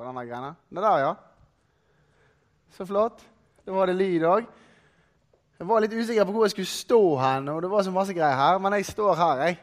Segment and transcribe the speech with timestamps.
[0.00, 0.54] på denne greia.
[0.72, 1.14] Det der, ja.
[2.72, 3.20] Så flott.
[3.66, 4.46] Da var det lyd òg.
[5.58, 8.14] Jeg var litt usikker på hvor jeg skulle stå hen, og det var så masse
[8.16, 9.58] greier her, men jeg står her, jeg.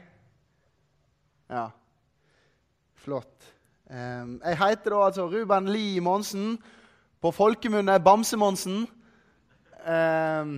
[1.49, 1.63] Ja.
[3.01, 3.47] Flott.
[3.89, 6.59] Um, jeg heter da altså Ruben Lie Monsen.
[7.17, 8.85] På folkemunne Bamse-Monsen.
[9.87, 10.51] Um,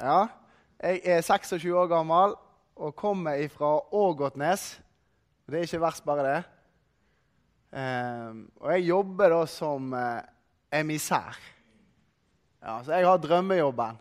[0.00, 0.18] ja.
[0.82, 2.34] Jeg er 26 år gammel
[2.74, 4.82] og kommer fra Ågotnes.
[5.46, 6.42] Det er ikke verst, bare det.
[7.74, 10.22] Um, og jeg jobber da som uh,
[10.70, 11.34] emissær.
[12.62, 13.96] Ja, så jeg har drømmejobben.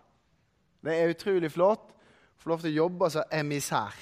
[0.86, 3.98] Det er utrolig flott å få lov til å jobbe som emissær.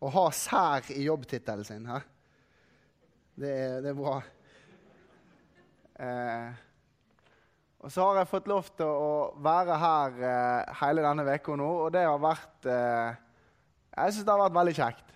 [0.00, 1.84] Å ha sær i jobbtittelen sin.
[1.84, 2.06] Her.
[3.36, 4.14] Det, er, det er bra.
[6.06, 6.48] Eh,
[7.84, 11.68] og så har jeg fått lov til å være her eh, hele denne uka nå,
[11.84, 15.14] og det har vært Jeg syns det har vært veldig kjekt.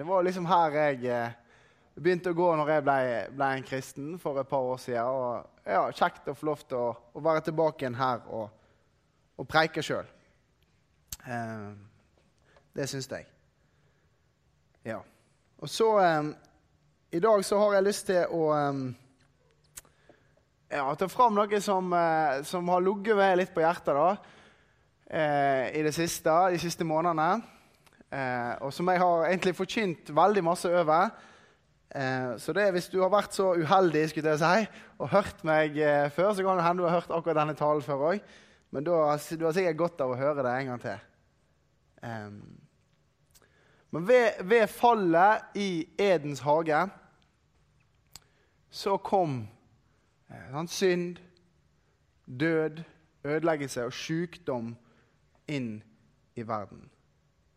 [0.00, 1.30] det var liksom her jeg
[2.00, 3.00] begynte å gå når jeg ble,
[3.36, 5.04] ble, en kristen for et par år siden.
[5.04, 8.48] Og ja, Kjekt å få lov til å, å være tilbake igjen her og,
[9.36, 10.08] og preike sjøl.
[11.26, 11.68] Eh,
[12.76, 13.28] det syns jeg.
[14.86, 15.00] Ja.
[15.60, 16.32] Og så eh,
[17.12, 18.82] I dag så har jeg lyst til å eh,
[20.70, 24.10] ja, ta fram noe som, eh, som har ligget meg litt på hjertet da,
[25.10, 27.42] eh, i det siste, de siste månedene.
[28.10, 31.10] Eh, og som jeg har egentlig forkynt veldig masse over.
[31.94, 34.66] Eh, så det, Hvis du har vært så uheldig skulle jeg si,
[34.98, 37.82] og hørt meg eh, før, så kan det hende du har hørt akkurat denne talen
[37.82, 38.20] før òg.
[38.70, 41.00] Men da, du har sikkert godt av å høre det en gang til.
[42.06, 42.28] Eh,
[43.90, 46.84] men ved, ved, fallet i Edens hage
[48.70, 49.48] så kom
[50.30, 51.18] eh, synd,
[52.26, 52.84] død,
[53.24, 54.76] ødeleggelse og sykdom
[55.50, 55.72] inn
[56.38, 56.86] i verden.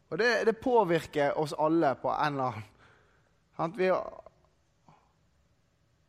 [0.09, 2.72] Og det, det påvirker oss alle på en eller annen
[3.77, 3.87] vi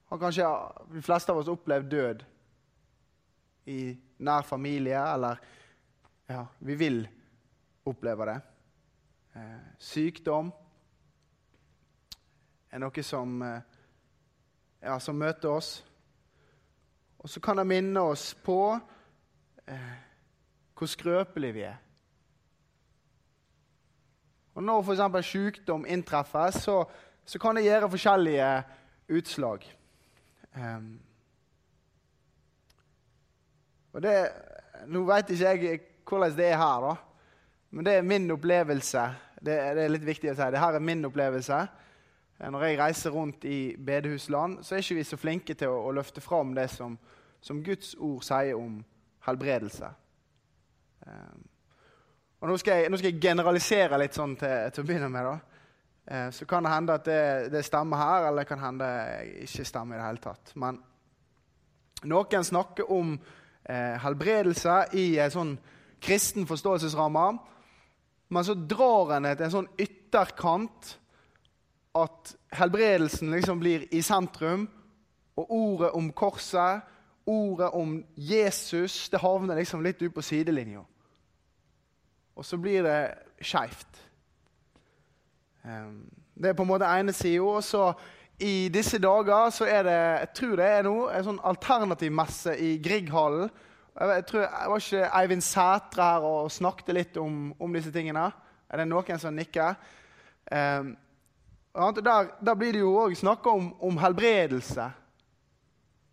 [0.08, 0.46] har kanskje
[0.92, 2.24] de fleste av oss opplevd død
[3.68, 5.40] i nær familie, eller
[6.26, 7.08] ja, vi vil
[7.84, 8.40] oppleve det.
[9.36, 10.52] Eh, sykdom
[12.70, 13.60] er noe som, eh,
[14.82, 15.84] ja, som møter oss.
[17.18, 18.78] Og så kan det minne oss på
[19.66, 19.96] eh,
[20.74, 21.76] hvor skrøpelige vi er.
[24.54, 25.26] Og Når f.eks.
[25.26, 26.84] sykdom inntreffer, så,
[27.24, 28.48] så kan det gjøre forskjellige
[29.08, 29.64] utslag.
[30.54, 31.00] Um,
[33.92, 34.14] og det,
[34.86, 36.94] Nå vet ikke jeg hvordan det er her, da.
[37.70, 39.04] men det er min opplevelse.
[39.38, 40.50] Det, det er litt viktig å si.
[40.52, 41.60] Det her er min opplevelse.
[42.38, 45.80] Eh, når jeg reiser rundt i bedehusland, så er ikke vi så flinke til å,
[45.88, 46.98] å løfte fram det som,
[47.40, 48.82] som, Guds ord sier om
[49.24, 49.88] helbredelse.
[51.06, 51.42] Um,
[52.40, 55.30] og nå skal, jeg, nå skal, jeg, generalisere litt sånn til, til å begynne med.
[55.30, 55.53] da.
[56.06, 58.88] Eh, så kan det hende at det, det, stemmer her, eller det kan hende
[59.46, 60.52] ikke stemmer i det hele tatt.
[60.60, 60.80] Men
[62.04, 65.54] noen snakker om eh, helbredelse i en sånn
[66.04, 67.26] kristen forståelsesramme.
[68.28, 70.94] Men så drar en det til en sånn ytterkant
[71.94, 74.66] at helbredelsen liksom blir i sentrum.
[75.40, 76.84] Og ordet om korset,
[77.26, 80.84] ordet om Jesus, det havner liksom litt ut på sidelinja.
[82.34, 82.98] Og så blir det
[83.40, 84.02] skeivt.
[85.64, 87.42] Ehm, det er på en måte ene sida.
[87.42, 87.92] Og så
[88.38, 92.74] i disse dager så er det jeg tror det er noe, en sånn alternativmesse i
[92.82, 93.52] Grieghallen.
[93.94, 98.26] Jeg, tror, jeg var ikke Eivind Sætre her og snakket litt om, om, disse tingene?
[98.66, 99.76] Er det noen som nikker?
[100.50, 100.96] Um,
[101.74, 104.88] der, der, blir det jo òg snakka om, om, helbredelse.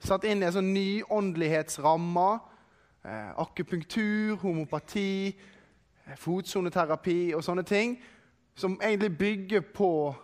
[0.01, 2.29] Satt inn i en sånn nyåndelighetsramme.
[3.01, 5.33] Eh, akupunktur, homopati,
[6.21, 7.95] fotsoneterapi og sånne ting
[8.55, 10.15] som egentlig bygger på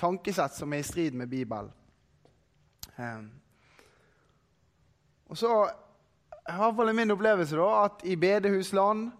[0.00, 1.70] tankesett som er i strid med Bibelen.
[2.96, 3.30] Um,
[5.28, 5.52] og så
[6.42, 9.10] i hvert fall min opplevelse da, at i bedehusland,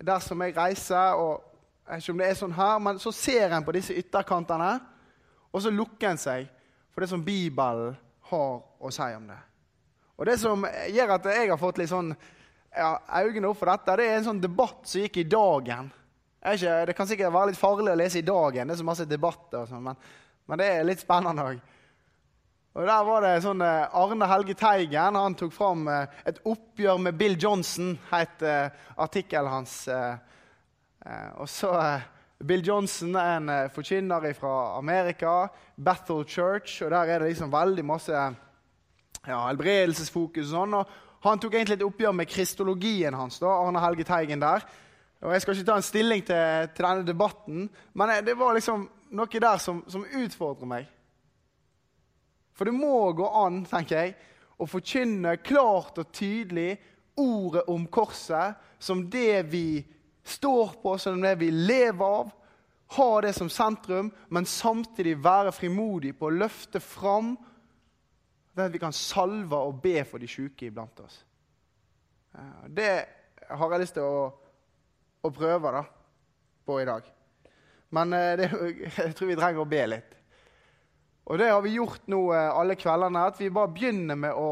[0.00, 1.48] der som jeg reiser og
[1.82, 4.80] jeg vet ikke om det er sånn her, men Så ser en på disse ytterkantene,
[5.52, 6.46] og så lukker en seg
[6.92, 7.96] for det som Bibelen
[8.30, 9.38] har å si om det.
[10.16, 12.14] Og Det som gjør at jeg har fått litt sånn
[12.76, 15.90] ja, øynene opp for dette, det er en sånn debatt som gikk i dagen
[16.42, 19.06] ikke, det kan sikkert være litt farlig å lese i dagen, det er så masse
[19.06, 19.98] debatter, sånt, men,
[20.50, 21.60] men, det er litt spennende òg.
[22.72, 27.02] Og Der var det sånn eh, Arne Helge Teigen han tok fram eh, et oppgjør
[27.04, 29.74] med Bill Johnson, het uh, artikkelen hans.
[31.36, 31.72] og så
[32.42, 36.82] Bill Johnson er en forkynner fra Amerika, Bethel Church.
[36.82, 38.12] og Der er det liksom veldig masse
[39.26, 40.48] ja, helbredelsesfokus.
[40.48, 40.86] og sånn, og
[41.22, 44.64] Han tok egentlig et oppgjør med kristologien hans, da, Arne Helge Teigen der.
[45.22, 48.88] Og Jeg skal ikke ta en stilling til, til denne debatten, men det var liksom
[49.14, 50.88] noe der som, som utfordrer meg.
[52.56, 54.16] For det må gå an, tenker jeg,
[54.58, 56.76] å forkynne klart og tydelig
[57.18, 59.82] ordet om korset som det vi
[60.24, 62.30] står på, som det vi lever av.
[62.98, 67.34] Ha det som sentrum, men samtidig være frimodig på å løfte fram
[68.52, 71.22] det at vi kan salve og be for de syke iblant oss.
[72.68, 72.90] Det
[73.48, 74.28] har jeg lyst til å,
[75.22, 75.82] å prøve da,
[76.66, 77.06] på i dag.
[77.94, 78.50] Men eh, det,
[78.96, 80.18] jeg tror vi trenger å be litt.
[81.30, 84.48] Og det har vi gjort nå eh, alle kveldene, at vi bare begynner med å,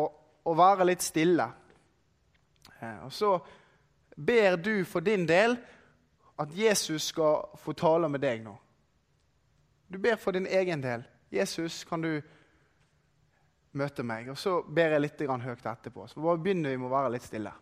[0.47, 1.49] å være litt stille.
[2.79, 3.35] Eh, og så
[4.17, 5.57] ber du for din del
[6.41, 8.55] at Jesus skal få tale med deg nå.
[9.91, 11.03] Du ber for din egen del.
[11.31, 12.21] Jesus, kan du
[13.77, 14.31] møte meg?
[14.31, 16.07] Og så ber jeg litt høyt etterpå.
[16.07, 17.53] Så bare begynner vi med å være litt stille.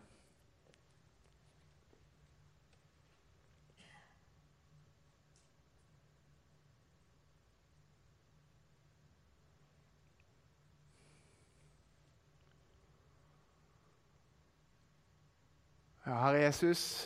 [16.09, 17.05] Ja, Herre Jesus,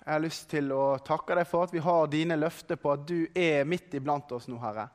[0.00, 3.02] jeg har lyst til å takke deg for at vi har dine løfter på at
[3.04, 4.86] du er midt iblant oss nå, Herre.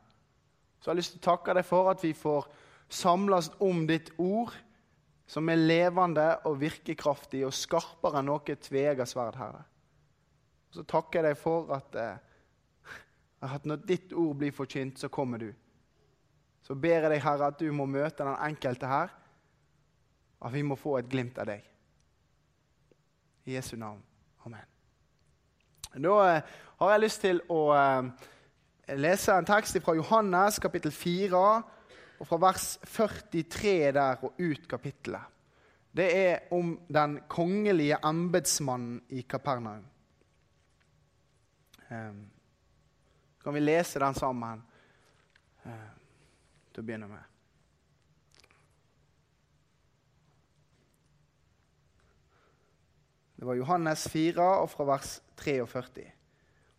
[0.81, 2.47] Så jeg har lyst til å takke deg for at vi får
[2.89, 4.55] samles om ditt ord,
[5.29, 9.61] som er levende og virkekraftig og skarpere enn noe tveegget sverd, Herre.
[10.71, 12.95] Og så takker jeg deg for at, eh,
[13.53, 15.51] at når ditt ord blir forkynt, så kommer du.
[16.65, 19.13] Så ber jeg deg, Herre, at du må møte den enkelte her,
[20.41, 21.69] at vi må få et glimt av deg.
[23.45, 24.03] I Jesu navn.
[24.45, 24.65] Amen.
[25.93, 26.41] Da eh,
[26.79, 28.29] har jeg lyst til å eh,
[28.99, 31.43] lese en tekst fra Johannes kapittel 4,
[32.19, 35.29] og fra vers 43 der og ut kapittelet.
[35.93, 39.83] Det er om den kongelige embetsmannen i Kapernaum.
[41.91, 42.23] Um,
[43.43, 44.63] kan vi lese den sammen
[45.67, 45.91] uh,
[46.73, 47.32] til å begynne med?
[53.43, 56.03] Det var Johannes 4, og fra vers 43.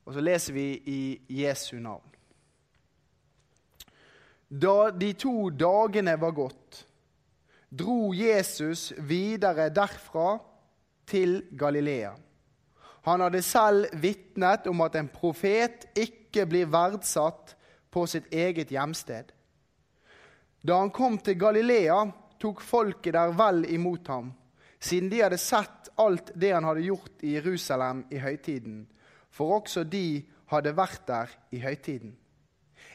[0.08, 1.00] Og så leser vi i
[1.42, 2.14] Jesu navn.
[4.48, 6.78] Da de to dagene var gått,
[7.68, 10.38] dro Jesus videre derfra
[11.04, 12.14] til Galilea.
[13.10, 17.52] Han hadde selv vitnet om at en profet ikke blir verdsatt
[17.92, 19.36] på sitt eget hjemsted.
[20.64, 22.06] Da han kom til Galilea,
[22.40, 24.32] tok folket der vel imot ham,
[24.84, 28.84] siden de hadde sett alt det han hadde gjort i Jerusalem i høytiden,
[29.30, 30.22] for også de
[30.52, 32.12] hadde vært der i høytiden.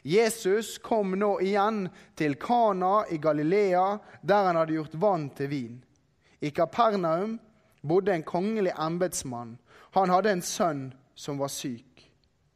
[0.05, 5.79] Jesus kom nå igjen til Kana i Galilea, der han hadde gjort vann til vin.
[6.39, 7.39] I Kapernaum
[7.81, 9.57] bodde en kongelig embetsmann.
[9.97, 10.83] Han hadde en sønn
[11.15, 12.05] som var syk.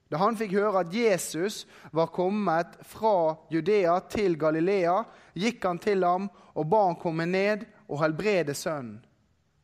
[0.07, 5.01] Da han fikk høre at Jesus var kommet fra Judea til Galilea,
[5.33, 9.01] gikk han til ham og ba han komme ned og helbrede sønnen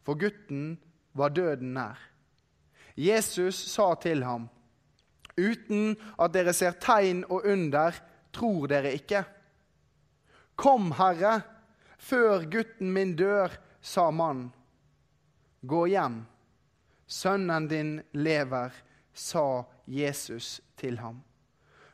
[0.09, 0.77] for gutten
[1.13, 1.97] var døden nær.
[2.97, 4.47] Jesus sa til ham,
[5.37, 7.93] uten at dere ser tegn og under,
[8.33, 9.21] tror dere ikke.
[10.57, 11.43] Kom, Herre,
[12.01, 14.49] før gutten min dør, sa mannen.
[15.61, 16.23] Gå hjem,
[17.05, 18.73] sønnen din lever,
[19.13, 19.45] sa
[19.85, 21.21] Jesus til ham.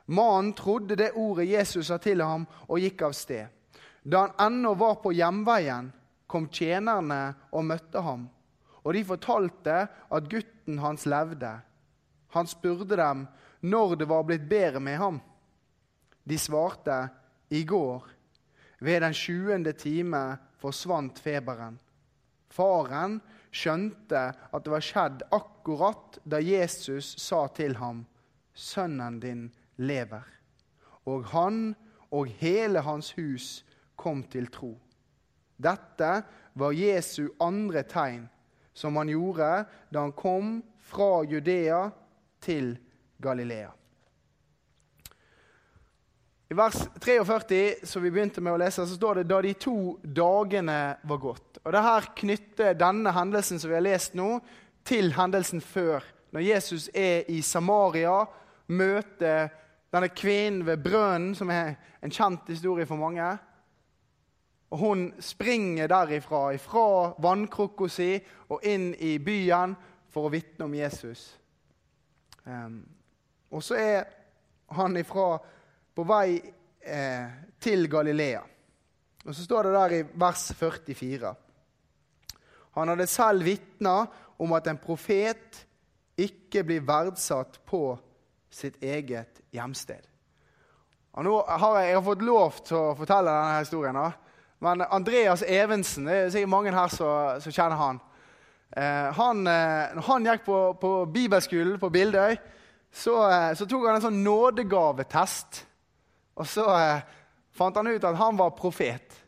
[0.07, 3.51] Mannen trodde det ordet Jesus sa til ham, og gikk av sted.
[4.07, 5.91] Da han ennå var på hjemveien,
[6.35, 8.27] kom tjenerne og møtte ham.
[8.83, 11.53] Og de fortalte at gutten hans levde.
[12.35, 13.23] Han spurte dem
[13.63, 15.21] når det var blitt bedre med ham.
[16.27, 16.97] De svarte
[17.55, 18.03] i går.
[18.83, 21.79] Ved den sjuende time forsvant feberen.
[22.51, 23.21] Faren
[23.55, 28.05] skjønte at det var skjedd akkurat da Jesus sa til ham,
[28.55, 30.31] 'Sønnen din lever.'
[31.05, 31.75] Og han
[32.11, 33.65] og hele hans hus
[33.95, 34.79] kom til tro.
[35.55, 36.11] Dette
[36.53, 38.27] var Jesu andre tegn,
[38.73, 41.89] som han gjorde da han kom fra Judea
[42.43, 42.75] til
[43.17, 43.71] Galilea.
[46.49, 49.95] I vers 43, som vi begynte med å lese, så står det da de to
[50.03, 51.57] dagene var gått.
[51.63, 54.37] Og det her knytter denne hendelsen som vi har lest nå,
[54.85, 56.05] til hendelsen før.
[56.35, 58.19] Når Jesus er i Samaria,
[58.67, 59.49] møter
[59.89, 61.73] denne kvinnen ved brønnen, som er
[62.05, 63.25] en kjent historie for mange.
[64.75, 68.09] Og hun springer derifra, ifra vannkrukka si
[68.51, 69.71] og inn i byen
[70.11, 71.21] for å vitne om Jesus.
[72.43, 72.81] Um,
[73.55, 74.01] og så er
[74.75, 75.37] han ifra
[75.95, 76.41] på vei
[76.83, 78.41] eh, til Galilea.
[79.23, 81.31] Og så står det der i vers 44.
[82.75, 83.95] Han hadde selv vitna
[84.43, 85.61] om at en profet
[86.19, 87.95] ikke blir verdsatt på
[88.51, 90.03] sitt eget hjemsted.
[91.15, 94.03] Og nå har jeg, jeg har fått lov til å fortelle denne historien.
[94.03, 94.11] da.
[94.63, 97.99] Men Andreas Evensen, det er sikkert mange her som kjenner han.
[98.75, 102.37] Eh, han eh, når han gikk på, på bibelskolen på Bildøy,
[102.95, 105.61] så, eh, så, tok han en sånn nådegavetest.
[106.39, 107.03] Og så eh,
[107.55, 109.19] fant han ut at han var profet.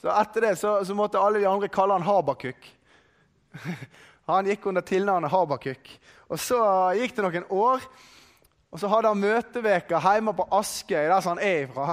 [0.00, 2.66] Så etter det så, så måtte alle de andre kalle han Habakuk.
[4.24, 5.88] Han gikk under tilnavnet Habakuk.
[6.32, 6.56] Og Så
[6.96, 7.82] gikk det noen år,
[8.72, 11.92] og så hadde han møteveker hjemme på Askøy, der han er ifra.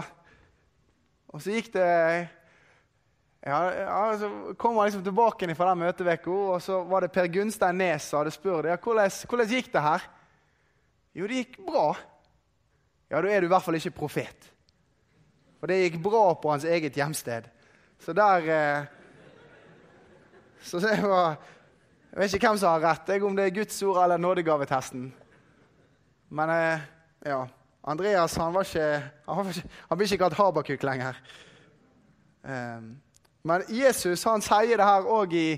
[1.32, 1.88] Og så gikk det
[3.42, 7.30] ja, ja, Så kom han liksom tilbake fra den møteveka, og så var det Per
[7.32, 10.08] Gunstein Nes som hadde spurt ja, hvordan, hvordan gikk det her.
[11.18, 11.88] Jo, det gikk bra.
[13.12, 14.52] Ja, da er du i hvert fall ikke profet.
[15.60, 17.50] For det gikk bra på hans eget hjemsted.
[18.02, 18.86] Så der eh,
[20.62, 21.38] Så det var
[22.12, 25.06] Jeg vet ikke hvem som har rett, jeg, om det er Guds ord eller nådegavetesten.
[26.30, 26.82] Men eh,
[27.26, 27.46] ja
[27.84, 31.18] Andreas han var ikke, han, var ikke, han blir ikke kalt Habakuk lenger.
[32.46, 32.84] Eh,
[33.42, 35.50] men Jesus han sier det her òg i,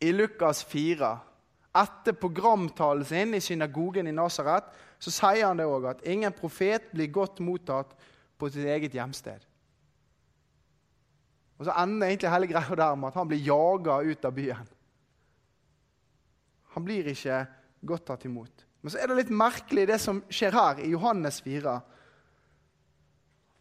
[0.00, 1.14] i Lukas 4
[1.80, 4.66] etter programtalen sin i synagogen i Nasaret,
[4.98, 7.94] så sier han det òg at ingen profet blir godt mottatt
[8.40, 9.46] på sitt eget hjemsted.
[11.60, 14.68] Og Så ender egentlig hele greia der med at han blir jaga ut av byen.
[16.74, 17.44] Han blir ikke
[17.86, 18.64] godt tatt imot.
[18.80, 21.74] Men så er det litt merkelig det som skjer her, i Johannes 4.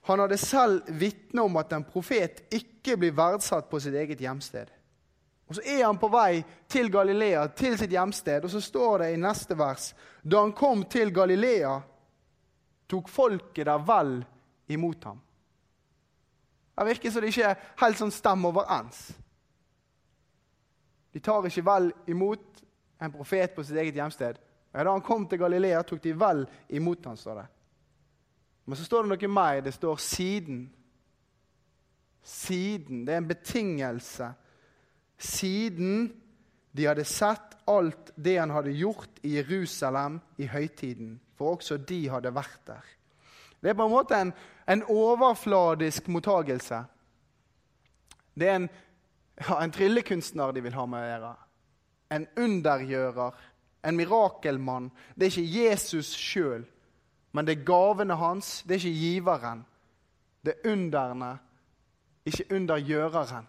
[0.09, 4.71] Han hadde selv vitne om at en profet ikke blir verdsatt på sitt eget hjemsted.
[5.49, 9.13] Og Så er han på vei til Galilea, til sitt hjemsted, og så står det
[9.13, 11.79] i neste vers Da han kom til Galilea,
[12.89, 14.19] tok folket der vel
[14.67, 15.21] imot ham.
[16.77, 18.99] Det virker som det ikke er helt sånn stem overens.
[21.13, 22.61] De tar ikke vel imot
[23.01, 24.38] en profet på sitt eget hjemsted.
[24.71, 27.47] Ja, da han kom til Galilea, tok de vel imot ham, står det.
[28.69, 29.61] Men så står det noe mer.
[29.65, 30.67] Det står 'siden'.
[32.23, 33.05] Siden.
[33.05, 34.33] Det er en betingelse
[35.19, 36.13] siden
[36.71, 41.19] de hadde sett alt det han hadde gjort i Jerusalem i høytiden.
[41.38, 42.85] For også de hadde vært der.
[43.59, 44.31] Det er på en måte en,
[44.67, 46.83] en overfladisk mottagelse.
[48.39, 48.69] Det er en,
[49.41, 51.33] ja, en tryllekunstner de vil ha med å gjøre.
[52.15, 53.41] En undergjører.
[53.86, 54.91] En mirakelmann.
[55.15, 56.65] Det er ikke Jesus sjøl,
[57.31, 58.63] men det er gavene hans.
[58.67, 59.65] Det er ikke giveren.
[60.45, 61.38] Det er underne,
[62.25, 63.48] ikke undergjøreren.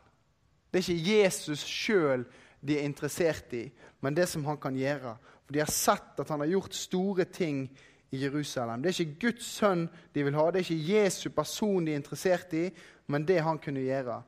[0.70, 2.24] Det er ikke Jesus sjøl
[2.60, 3.64] de er interessert i,
[4.00, 5.16] men det som han kan gjøre.
[5.44, 7.64] For De har sett at han har gjort store ting
[8.10, 8.82] i Jerusalem.
[8.82, 12.00] Det er ikke Guds sønn de vil ha, det er ikke Jesu person de er
[12.02, 12.68] interessert i,
[13.06, 14.22] men det han kunne gjøre.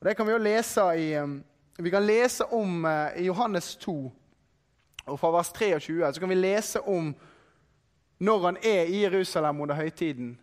[0.00, 1.44] Og Det kan Vi jo lese i, um,
[1.78, 4.12] vi kan lese om uh, i Johannes 2,
[5.08, 7.12] og fra vers 23 så kan vi lese om
[8.18, 10.38] når han er i Jerusalem under høytiden.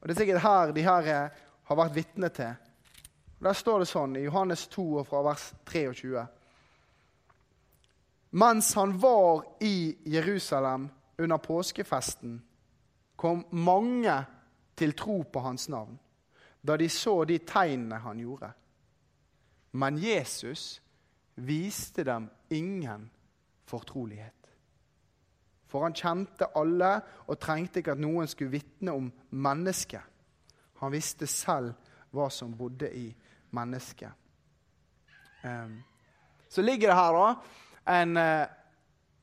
[0.00, 1.30] Og Det er sikkert her de her
[1.64, 2.54] har vært vitne til.
[3.38, 6.26] Og Der står det sånn i Johannes 2 og fra vers 23.
[8.30, 10.88] Mens han var i Jerusalem
[11.18, 12.42] under påskefesten,
[13.16, 14.24] kom mange
[14.76, 15.98] til tro på hans navn
[16.62, 18.50] da de så de tegnene han gjorde.
[19.70, 20.80] Men Jesus
[21.34, 23.10] viste dem ingen
[23.70, 24.36] fortrolighet.
[25.70, 26.96] For han kjente alle
[27.30, 30.02] og trengte ikke at noen skulle vitne om mennesket.
[30.82, 31.76] Han visste selv
[32.10, 33.06] hva som bodde i
[33.54, 34.10] mennesket.
[35.44, 35.78] Um,
[36.50, 38.46] så ligger det her da en, uh,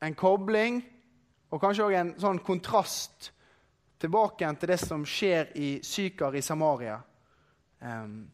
[0.02, 0.80] en kobling
[1.50, 3.30] og kanskje òg en sånn kontrast
[4.00, 6.98] tilbake til det som skjer i Sykar i Samaria.
[7.80, 8.26] Um,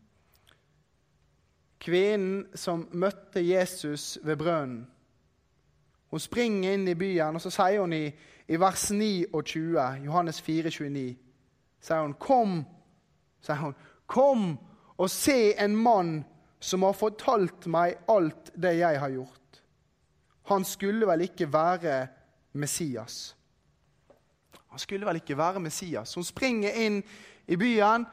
[1.84, 4.84] kvinnen som møtte Jesus ved brønnen.
[6.14, 8.04] Hun springer inn i byen, og så sier hun i,
[8.46, 11.16] i vers 29, Johannes 4, 29,
[11.82, 12.60] sier hun, 'Kom',
[13.42, 13.74] sier hun,
[14.06, 14.58] 'Kom
[14.98, 16.24] og se en mann
[16.60, 19.58] som har fortalt meg alt det jeg har gjort.
[20.44, 22.06] Han skulle vel ikke være
[22.52, 23.36] Messias.
[24.70, 26.14] Han skulle vel ikke være Messias.
[26.14, 27.02] Hun springer inn
[27.46, 28.06] i byen,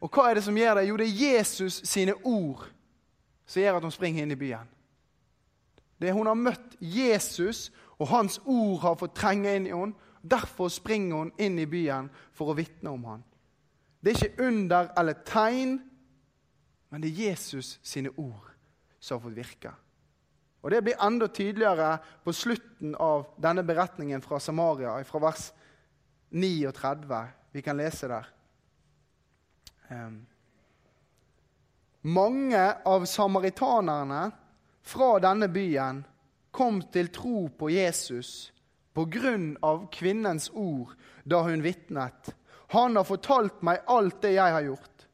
[0.00, 0.88] og hva er det som gjør det?
[0.88, 2.64] Jo, det er Jesus sine ord
[3.46, 4.77] som gjør at hun springer inn i byen.
[5.98, 9.94] Det Hun har møtt Jesus, og hans ord har fått trenge inn i henne.
[10.22, 13.20] Derfor springer hun inn i byen for å vitne om ham.
[14.02, 15.78] Det er ikke under eller tegn,
[16.90, 18.50] men det er Jesus sine ord
[18.98, 19.72] som har fått virke.
[20.62, 25.52] Og Det blir enda tydeligere på slutten av denne beretningen fra Samaria, fra vers
[26.30, 27.20] 39.
[27.52, 28.26] Vi kan lese der.
[29.88, 30.26] Um,
[32.02, 34.30] mange av samaritanerne
[34.88, 36.00] fra denne byen
[36.50, 38.52] kom til tro på Jesus
[38.96, 40.94] på grunn av kvinnens ord
[41.28, 42.30] da hun vitnet.
[42.72, 45.04] Han har fortalt meg alt det jeg har gjort.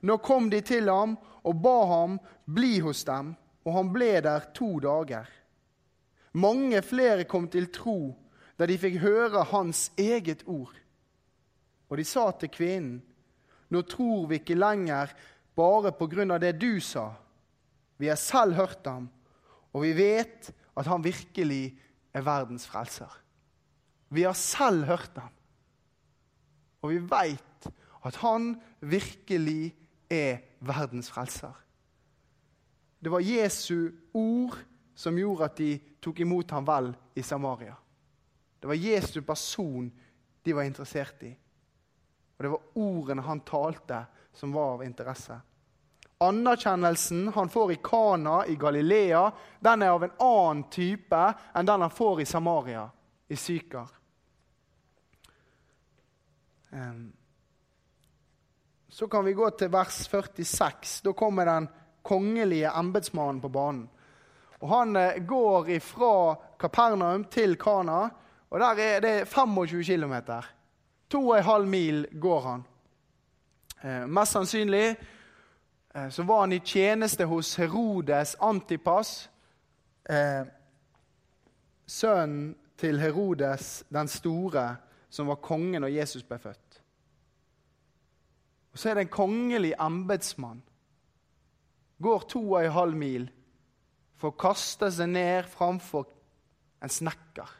[0.00, 3.34] Nå kom de til ham og ba ham bli hos dem,
[3.64, 5.28] og han ble der to dager.
[6.32, 7.98] Mange flere kom til tro
[8.56, 10.72] da de fikk høre hans eget ord.
[11.92, 13.02] Og de sa til kvinnen,
[13.68, 15.12] nå tror vi ikke lenger
[15.56, 17.10] bare på grunn av det du sa.
[17.98, 19.08] Vi har selv hørt ham,
[19.72, 21.76] og vi vet at han virkelig
[22.14, 23.10] er verdens frelser.
[24.10, 25.32] Vi har selv hørt ham,
[26.82, 27.70] og vi veit
[28.04, 29.74] at han virkelig
[30.10, 31.54] er verdens frelser.
[33.04, 34.58] Det var Jesu ord
[34.94, 35.72] som gjorde at de
[36.02, 37.74] tok imot ham vel i Samaria.
[38.60, 39.90] Det var Jesu person
[40.44, 41.32] de var interessert i.
[42.38, 45.36] Og det var ordene han talte, som var av interesse.
[46.28, 49.26] Anerkjennelsen han får i Kana i Galilea,
[49.60, 51.20] den er av en annen type
[51.54, 52.88] enn den han får i Samaria,
[53.28, 53.92] i Sykar.
[58.88, 61.00] Så kan vi gå til vers 46.
[61.02, 61.68] Da kommer den
[62.02, 63.88] kongelige embetsmannen på banen.
[64.60, 68.08] Og Han eh, går fra Kapernaum til Kana,
[68.50, 70.14] og der er det 25 km.
[71.10, 72.64] To og en halv mil går han.
[73.82, 74.96] Eh, mest sannsynlig
[76.10, 79.30] så var han i tjeneste hos Herodes Antipas,
[80.10, 80.46] eh,
[81.86, 84.76] sønnen til Herodes den store,
[85.10, 86.80] som var kongen når Jesus ble født.
[88.72, 90.62] Og Så er det en kongelig embetsmann.
[92.02, 93.30] Går to og en halv mil
[94.16, 96.08] for å kaste seg ned framfor
[96.82, 97.52] en snekker.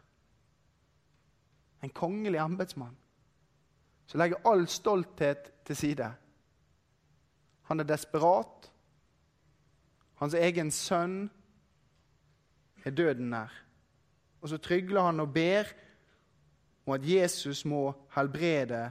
[1.83, 2.97] En kongelig embetsmann
[4.07, 6.11] som legger all stolthet til side.
[7.65, 8.71] Han er desperat.
[10.21, 11.31] Hans egen sønn
[12.85, 13.53] er døden nær.
[14.41, 15.71] Og så trygler han og ber
[16.87, 18.91] om at Jesus må helbrede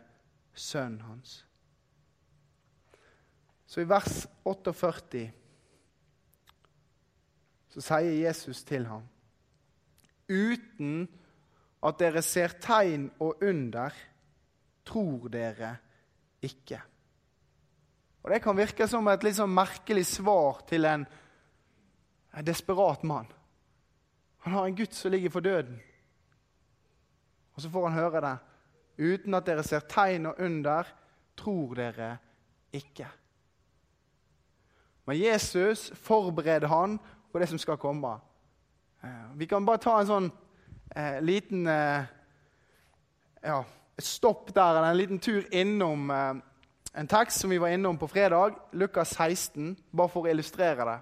[0.54, 1.46] sønnen hans.
[3.66, 5.32] Så i vers 48
[7.74, 9.06] så sier Jesus til ham
[10.30, 11.08] Uten
[11.84, 13.92] at dere ser tegn og under,
[14.86, 15.76] tror dere
[16.42, 16.80] ikke.
[18.24, 21.04] Og Det kan virke som et litt sånn merkelig svar til en,
[22.32, 23.28] en desperat mann.
[24.48, 25.76] Han har en gutt som ligger for døden.
[27.54, 28.36] Og så får han høre det.
[29.04, 30.88] Uten at dere ser tegn og under,
[31.36, 32.10] tror dere
[32.74, 33.10] ikke.
[35.04, 36.98] Men Jesus forbereder han
[37.32, 38.16] på det som skal komme.
[39.04, 40.32] Eh, vi kan bare ta en sånn
[40.96, 42.06] eh, liten eh,
[43.44, 43.60] ja,
[43.98, 46.34] stopp der, eller en liten tur innom eh,
[46.94, 51.00] en tekst som vi var innom på fredag, Lukas 16, bare for å illustrere det.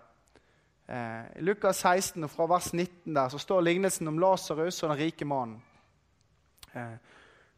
[0.87, 4.93] Eh, I Lukas 16 og fra vers 19 der, så står lignelsen om Lasarus og
[4.93, 5.59] den rike mannen.
[6.71, 6.95] Eh,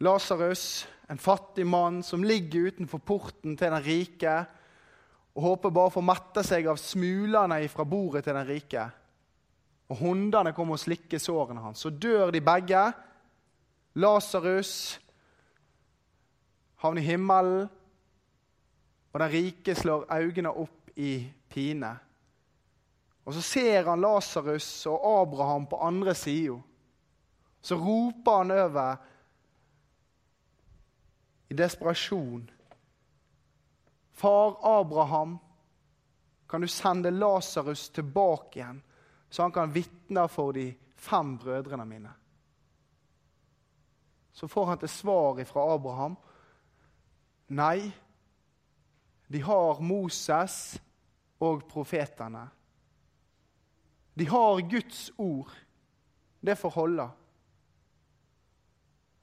[0.02, 4.34] Lasarus, en fattig mann som ligger utenfor porten til den rike
[5.36, 8.88] og håper bare å få mette seg av smulene fra bordet til den rike.
[9.94, 11.86] Og hundene kommer og slikker sårene hans.
[11.86, 12.82] Så dør de begge.
[13.94, 14.74] Lasarus
[16.82, 17.70] havner i himmelen
[19.14, 21.92] og den rike slår øynene opp i pine.
[23.26, 26.58] Og så ser han Lasarus og Abraham på andre sida.
[27.62, 28.96] Så roper han over
[31.50, 32.50] i desperasjon.
[34.12, 35.38] Far Abraham,
[36.50, 38.82] kan du sende Lasarus tilbake igjen,
[39.30, 42.12] så han kan vitne for de fem brødrene mine?
[44.34, 46.16] Så får han til svar fra Abraham
[47.54, 47.92] nei,
[49.34, 50.78] de har Moses
[51.42, 52.46] og profetene.
[54.14, 55.50] De har Guds ord.
[56.42, 57.08] Det får holde.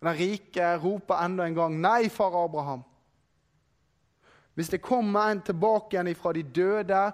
[0.00, 2.82] Den rike roper enda en gang, 'Nei, far Abraham'.
[4.54, 7.12] Hvis det kommer en tilbake igjen fra de døde,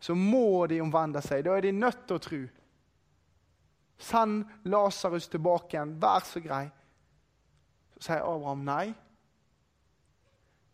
[0.00, 1.44] så må de omvende seg.
[1.44, 2.40] Da er de nødt til å tro.
[3.98, 6.70] Send Lasarus tilbake igjen, vær så grei.
[7.96, 8.94] Så sier Abraham nei.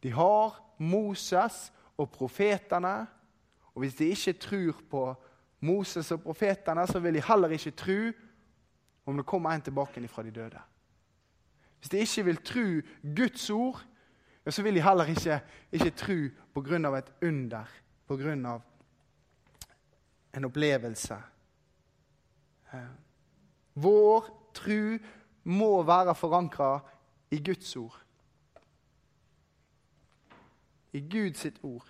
[0.02, 3.06] De har Moses og profetene.
[3.74, 5.14] Og hvis de ikke tror på
[5.60, 8.00] Moses og profetene, så vil de heller ikke tro
[9.06, 10.60] om det kommer en tilbake fra de døde.
[11.78, 12.66] Hvis de ikke vil tro
[13.16, 13.84] Guds ord,
[14.48, 15.40] så vil de heller ikke,
[15.72, 16.98] ikke tro pga.
[16.98, 17.64] et under,
[18.08, 18.58] pga.
[20.36, 21.16] en opplevelse.
[23.74, 24.98] Vår tro
[25.44, 26.80] må være forankra
[27.30, 28.01] i Guds ord
[30.92, 31.88] i Guds ord.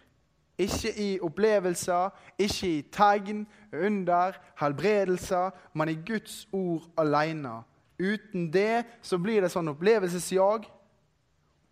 [0.58, 7.62] Ikke i opplevelser, ikke i tegn, under, helbredelser, men i Guds ord alene
[8.02, 10.64] Uten det så blir det sånn opplevelsesjag,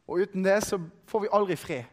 [0.06, 0.78] og uten det så
[1.10, 1.88] får vi aldri fred.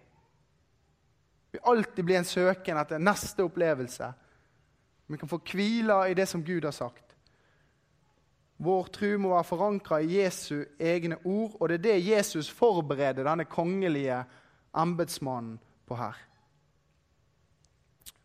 [1.54, 4.12] Vi alltid blir en søken etter neste opplevelse.
[5.08, 7.16] Vi kan få hvile i det som Gud har sagt.
[8.58, 13.26] Vår tro må være forankra i Jesu egne ord, og det er det Jesus forbereder
[13.26, 14.20] denne kongelige
[14.78, 16.16] embetsmannen på her.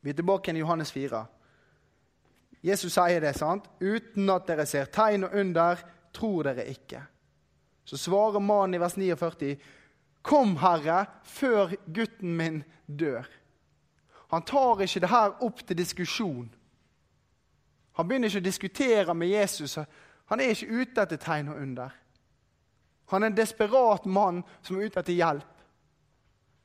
[0.03, 1.25] Vi er tilbake i Johannes 4.
[2.63, 3.69] Jesus sier det, sant?
[3.81, 5.79] Uten at dere ser tegn og under,
[6.15, 7.03] tror dere ikke.
[7.85, 9.57] Så svarer mannen i vers 49,
[10.23, 13.27] Kom, Herre, før gutten min dør.
[14.31, 16.47] Han tar ikke det her opp til diskusjon.
[17.99, 19.75] Han begynner ikke å diskutere med Jesus.
[20.31, 21.91] Han er ikke ute etter tegn og under.
[23.13, 25.62] Han er en desperat mann som er ute etter hjelp.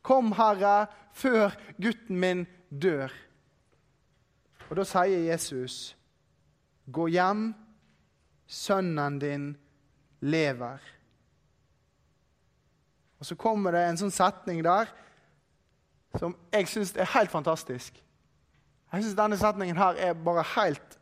[0.08, 3.12] Kom, Herre, før gutten min dør.
[4.70, 5.98] Og da sier Jesus,
[6.92, 7.56] 'Gå hjem,
[8.48, 9.58] sønnen din
[10.22, 10.94] lever'.
[13.20, 14.86] Og Så kommer det en sånn setning der
[16.18, 18.04] som jeg syns er helt fantastisk.
[18.94, 21.00] Jeg syns denne setningen her er bare helt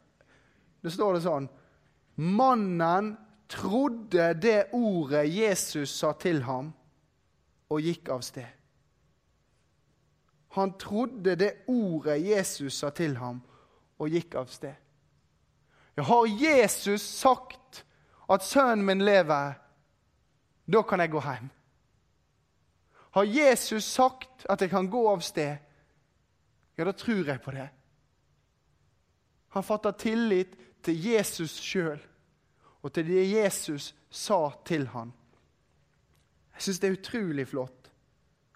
[0.84, 1.50] Det står det sånn
[2.18, 3.18] Mannen
[3.50, 6.74] trodde det ordet Jesus sa til ham,
[7.70, 8.65] og gikk av sted.
[10.56, 13.42] Han trodde det ordet Jesus sa til ham,
[14.00, 14.76] og gikk av sted.
[16.00, 17.82] Har Jesus sagt
[18.32, 19.54] at sønnen min lever,
[20.66, 21.50] da kan jeg gå hjem.
[23.16, 25.58] Har Jesus sagt at jeg kan gå av sted,
[26.78, 27.68] ja, da tror jeg på det.
[29.56, 32.00] Han fatter tillit til Jesus sjøl
[32.84, 35.14] og til det Jesus sa til han.
[36.56, 37.85] Jeg syns det er utrolig flott.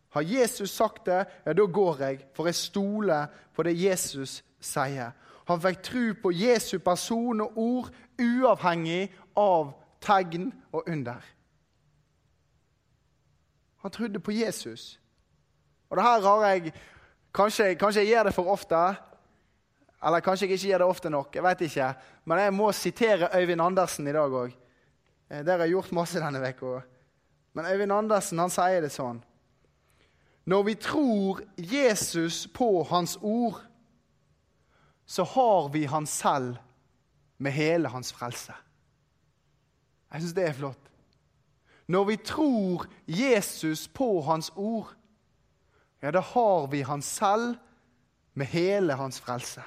[0.09, 5.11] Har Jesus sagt det, ja, da går jeg, for jeg stoler på det Jesus sier.
[5.49, 11.21] Han fikk tro på Jesu person og ord uavhengig av tegn og under.
[13.81, 14.99] Han trodde på Jesus.
[15.89, 16.73] Og det her har jeg
[17.29, 18.77] Kanskje, kanskje jeg gjør det for ofte,
[20.01, 21.35] eller kanskje jeg ikke gjør det ofte nok.
[21.35, 21.93] jeg vet ikke.
[22.25, 24.55] Men jeg må sitere Øyvind Andersen i dag òg.
[25.29, 26.81] Eh, det har jeg gjort masse denne uka.
[27.53, 29.21] Men Øyvind Andersen han sier det sånn
[30.49, 33.61] Når vi tror Jesus på hans ord,
[35.05, 36.55] så har vi han selv
[37.37, 38.53] med hele hans frelse.
[40.13, 40.89] Jeg syns det er flott.
[41.87, 44.95] Når vi tror Jesus på hans ord,
[46.01, 47.55] ja, da har vi han selv
[48.33, 49.61] med hele hans frelse.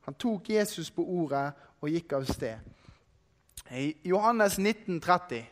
[0.00, 1.50] Han tok Jesus på ordet
[1.80, 2.58] og gikk av sted.
[3.74, 5.42] I Johannes 19, 30,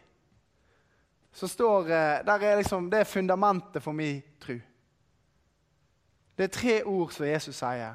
[1.33, 4.59] så står eh, der er liksom, Det er fundamentet for min tro.
[6.39, 7.95] Det er tre ord som Jesus sier.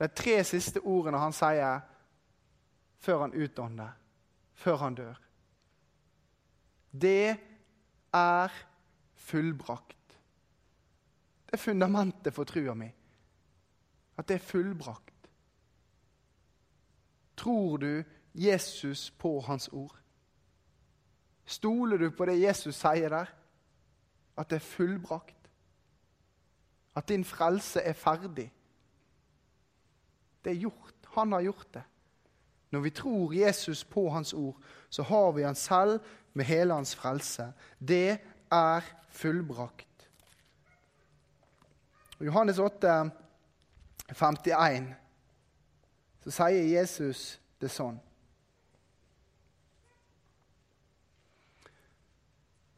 [0.00, 1.80] Er tre siste ordene han sier
[3.00, 3.90] før han utånder,
[4.54, 5.20] før han dør.
[6.92, 7.36] Det
[8.12, 8.48] er
[9.14, 9.96] fullbrakt.
[11.46, 12.88] Det er fundamentet for trua mi.
[14.16, 15.30] At det er fullbrakt.
[17.36, 18.02] Tror du
[18.34, 19.96] Jesus på hans ord?
[21.50, 23.30] Stoler du på det Jesus sier der?
[24.38, 25.50] At det er fullbrakt?
[26.96, 28.46] At din frelse er ferdig.
[30.44, 30.94] Det er gjort.
[31.16, 31.82] Han har gjort det.
[32.70, 34.56] Når vi tror Jesus på hans ord,
[34.90, 36.00] så har vi han selv
[36.32, 37.52] med hele hans frelse.
[37.78, 38.18] Det
[38.50, 40.10] er fullbrakt.
[42.20, 43.10] I Johannes 8,
[44.14, 44.94] 51,
[46.20, 47.98] så sier Jesus det sånn.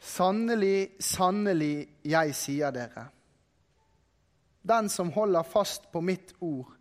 [0.02, 3.06] Sannelig, sannelig, jeg sier dere.
[4.66, 6.72] Den som holder fast på mitt ord,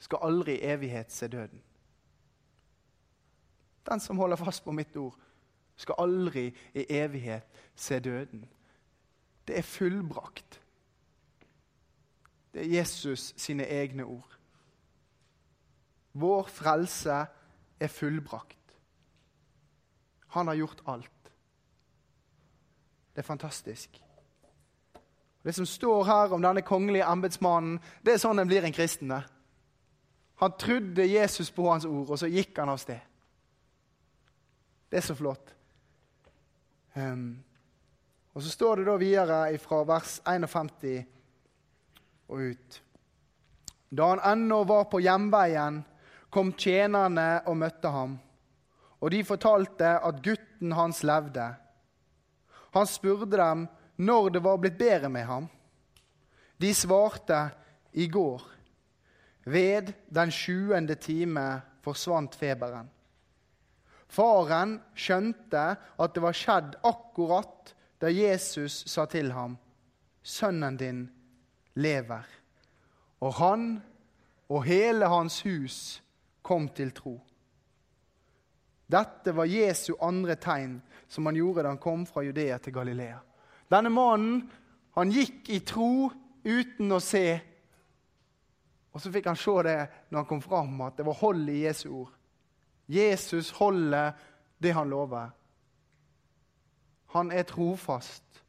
[0.00, 1.62] skal aldri i evighet se døden.
[3.88, 5.16] Den som holder fast på mitt ord,
[5.76, 8.44] skal aldri i evighet se døden.
[9.48, 10.60] Det er fullbrakt.
[12.52, 14.36] Det er Jesus sine egne ord.
[16.12, 17.24] Vår frelse
[17.80, 18.76] er fullbrakt.
[20.26, 21.19] Han har gjort alt.
[23.14, 24.00] Det er fantastisk.
[25.42, 29.12] Det som står her om denne kongelige embetsmannen, det er sånn en blir en kristen.
[30.40, 33.00] Han trodde Jesus på hans ord, og så gikk han av sted.
[34.90, 35.54] Det er så flott.
[36.94, 37.38] Um,
[38.34, 41.04] og så står det da videre fra vers 51
[42.30, 42.80] og ut.
[43.90, 45.80] Da han ennå var på hjemveien,
[46.30, 48.18] kom tjenerne og møtte ham.
[49.00, 51.48] Og de fortalte at gutten hans levde.
[52.72, 55.48] Han spurte dem når det var blitt bedre med ham.
[56.60, 57.50] De svarte
[57.92, 58.42] i går,
[59.44, 62.90] ved den sjuende time forsvant feberen.
[64.10, 69.56] Faren skjønte at det var skjedd akkurat da Jesus sa til ham,
[70.22, 71.10] 'Sønnen din
[71.74, 72.38] lever.'
[73.20, 73.82] Og han
[74.48, 76.02] og hele hans hus
[76.42, 77.20] kom til tro.
[78.90, 80.80] Dette var Jesu andre tegn
[81.10, 83.18] som han gjorde da han kom fra Judea til Galilea.
[83.70, 84.44] Denne mannen
[84.94, 86.10] han gikk i tro
[86.44, 87.26] uten å se.
[88.90, 89.78] Og så fikk han se det
[90.10, 92.14] når han kom fram, at det var hold i Jesu ord.
[92.90, 94.12] Jesus holder
[94.58, 95.30] det han lover.
[97.14, 98.42] Han er trofast.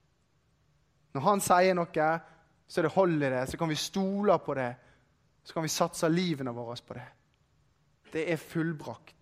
[1.14, 2.10] Når han sier noe,
[2.68, 3.46] så er det hold i det.
[3.50, 4.72] Så kan vi stole på det.
[5.44, 7.08] Så kan vi satse livene våre på det.
[8.14, 9.21] Det er fullbrakt.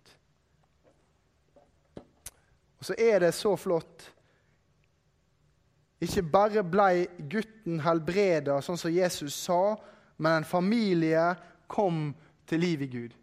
[2.80, 4.06] Og så er det så flott.
[6.00, 9.76] Ikke bare ble gutten helbreda, sånn som Jesus sa,
[10.16, 11.26] men en familie
[11.68, 12.08] kom
[12.48, 13.16] til liv i Gud.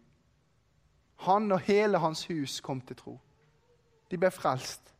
[1.26, 3.16] Han og hele hans hus kom til tro.
[4.08, 4.92] De ble frelst.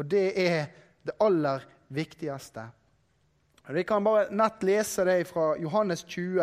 [0.00, 0.64] Og det er
[1.04, 2.64] det aller viktigste.
[3.68, 6.40] Vi kan bare nett lese det fra Johannes 20,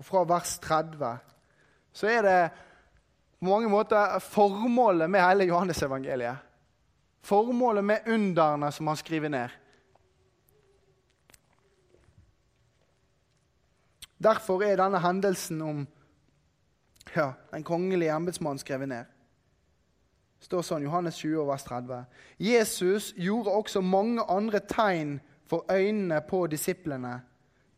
[0.00, 1.12] og fra vers 30.
[1.94, 2.40] Så er det
[3.44, 6.36] på mange måter formålet med hele Johannes-evangeliet.
[7.22, 9.48] Formålet med underne som han skriver ned.
[14.16, 15.86] Derfor er denne hendelsen om
[17.14, 19.12] ja, den kongelige embetsmannen skrevet ned.
[20.40, 22.02] Det står sånn Johannes 20, vers 30.
[22.40, 27.18] Jesus gjorde også mange andre tegn for øynene på disiplene.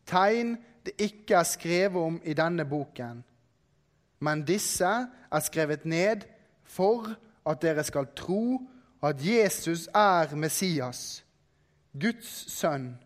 [0.07, 0.55] Tegn
[0.87, 3.25] det ikke er skrevet om i denne boken
[4.19, 4.85] men disse
[5.31, 6.25] er skrevet ned
[6.63, 7.15] for
[7.47, 8.61] at dere skal tro
[9.03, 11.25] at Jesus er Messias,
[11.93, 12.97] Guds sønn,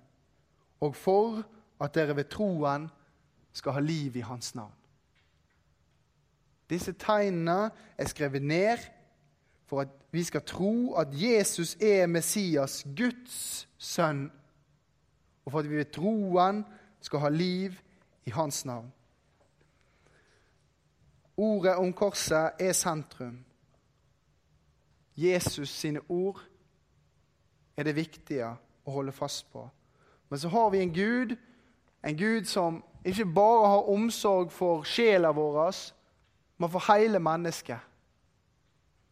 [0.82, 1.44] og for
[1.82, 2.90] at dere ved troen
[3.54, 4.74] skal ha liv i hans navn.
[6.70, 8.78] Disse tegnene er skrevet ned
[9.68, 14.32] for at vi skal tro at Jesus er Messias, Guds sønn,
[15.46, 16.64] og for at vi ved troen
[17.02, 17.76] skal ha liv
[18.26, 18.92] i hans navn.
[21.38, 23.40] Ordet om korset er sentrum.
[25.16, 26.42] Jesus sine ord
[27.78, 28.48] er det viktige
[28.86, 29.64] å holde fast på.
[30.30, 31.36] Men så har vi en Gud,
[32.04, 35.72] en Gud som ikke bare har omsorg for sjela vår,
[36.58, 37.80] men for hele mennesket.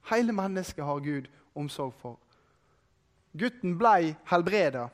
[0.10, 2.20] Hele mennesket har Gud omsorg for.
[3.38, 4.88] Gutten blei helbreda.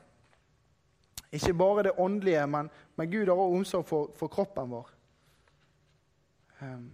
[1.32, 4.90] Ikke bare det åndelige, men, men Gud har også omsorg for, for kroppen vår.
[6.62, 6.90] Um,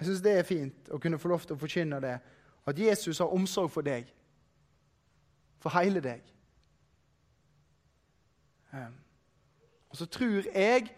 [0.00, 2.14] jeg syns det er fint å kunne få lov til å forkynne det.
[2.66, 4.06] At Jesus har omsorg for deg.
[5.60, 6.22] For hele deg.
[8.72, 8.96] Ehm,
[9.90, 10.88] og så tror jeg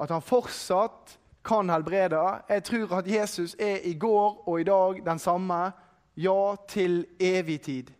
[0.00, 2.42] at han fortsatt kan helbrede.
[2.48, 5.72] Jeg tror at Jesus er i går og i dag den samme.
[6.16, 7.92] Ja, til evig tid.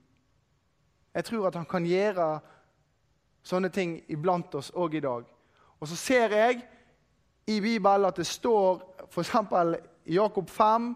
[1.14, 2.40] Jeg tror at han kan gjøre
[3.44, 5.24] sånne ting iblant oss òg i dag.
[5.80, 6.64] Og så ser jeg
[7.46, 9.30] i Bibelen at det står f.eks.
[10.06, 10.94] Jakob 5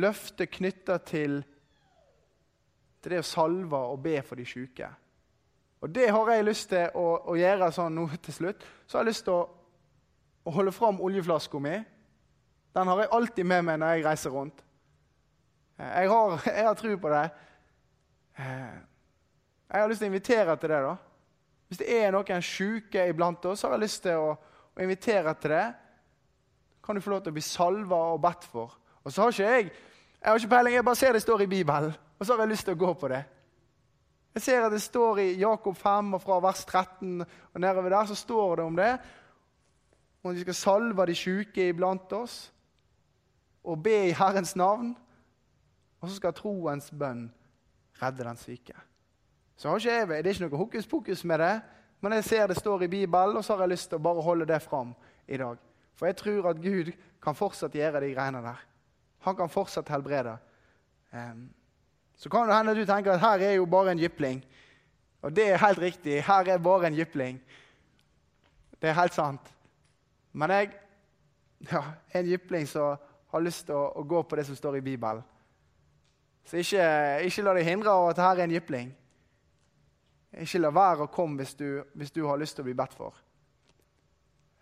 [0.00, 1.40] løftet knytta til,
[3.00, 4.88] det å salve og be for de syke.
[5.80, 8.66] Og Det har jeg lyst til å, å gjøre sånn nå til slutt.
[8.84, 9.46] Så har jeg lyst til å,
[10.44, 11.78] å holde fram oljeflaska mi.
[12.76, 14.60] Den har jeg alltid med meg når jeg reiser rundt.
[15.78, 17.24] Eh, jeg har, jeg har tro på det.
[18.36, 18.76] Eh,
[19.70, 20.82] jeg har lyst til å invitere til det.
[20.84, 20.94] da.
[21.70, 24.34] Hvis det er noen syke iblant oss, så har jeg lyst til å,
[24.76, 25.66] å invitere til det
[26.84, 28.76] kan du få lov til å bli salva og bedt for.
[29.04, 29.70] Og så har ikke jeg
[30.20, 32.50] jeg har ikke peiling, jeg bare ser det står i Bibelen, og så har jeg
[32.50, 33.22] lyst til å gå på det.
[34.34, 38.04] Jeg ser at det står i Jakob 5 og fra vers 13 og nedover der,
[38.06, 38.90] så står det om det.
[40.22, 42.52] Om vi skal salve de sjuke iblant oss
[43.64, 44.92] og be i Herrens navn.
[46.00, 47.26] Og så skal troens bønn
[48.02, 48.76] redde den syke.
[49.56, 51.60] Så har ikke jeg, Det er ikke noe hokus pokus med det,
[52.00, 54.22] men jeg ser det står i Bibelen, og så har jeg lyst til å bare
[54.22, 54.94] holde det fram
[55.28, 55.56] i dag.
[56.00, 56.88] For jeg tror at Gud
[57.20, 58.60] kan fortsatt gjøre de greiene der.
[59.26, 60.38] Han kan fortsatt helbrede.
[62.16, 64.40] Så kan det hende du tenker at her er jo bare en jypling.
[65.20, 66.22] Og det er helt riktig.
[66.24, 67.42] Her er bare en jypling.
[68.80, 69.52] Det er helt sant.
[70.32, 70.72] Men jeg
[71.68, 71.84] ja,
[72.14, 75.20] en jypling som har lyst til å, å, gå på det som står i Bibelen.
[76.48, 76.84] Så ikke,
[77.28, 78.94] ikke la deg hindre av at her er en jypling.
[80.40, 82.96] Ikke la være å komme hvis du, hvis du har lyst til å bli bedt
[82.96, 83.20] for.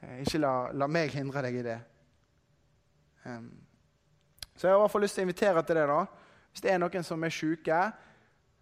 [0.03, 1.79] Eh, ikke la, la, meg hindre deg i det.
[3.25, 3.49] Um,
[4.55, 5.87] så jeg har i hvert fall lyst til å invitere til det.
[5.91, 6.03] da.
[6.53, 7.81] Hvis det er noen som er syke,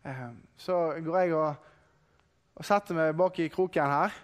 [0.05, 1.69] um, så går jeg og,
[2.57, 4.17] og, setter meg bak i kroken her.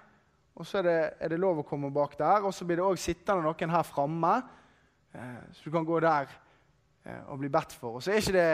[0.56, 2.48] Og så er det, er det lov å komme bak der.
[2.48, 6.32] Og så blir det òg sittende noen her framme uh, så du kan gå der
[6.32, 7.98] uh, og bli bedt for.
[7.98, 8.50] Og så er ikke det,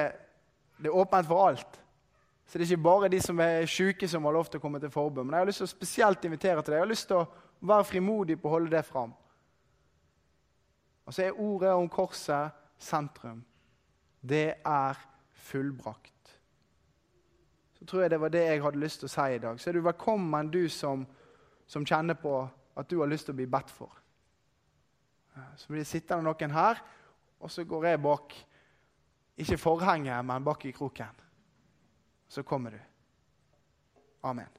[0.82, 1.84] det er åpent for alt.
[2.48, 4.80] Så det er ikke bare de som er syke, som har lov til å komme
[4.82, 5.22] til forbud.
[5.22, 6.78] Men jeg har lyst til å spesielt invitere til det.
[6.80, 7.28] Jeg har lyst til å
[7.60, 9.12] være frimodig på å holde det fram.
[11.08, 13.40] Og så er ordet om korset sentrum.
[14.20, 14.98] Det er
[15.48, 16.34] fullbrakt.
[17.78, 19.60] Så tror jeg det var det jeg hadde lyst til å si i dag.
[19.60, 21.06] Så er du velkommen, du som,
[21.66, 22.34] som kjenner på
[22.78, 23.94] at du har lyst til å bli bedt for.
[25.56, 26.80] Så blir det sittende noen her,
[27.38, 28.34] og så går jeg bak
[29.38, 31.20] ikke forhenget, men bak i kroken.
[32.28, 32.80] Så kommer du.
[34.22, 34.50] Amen.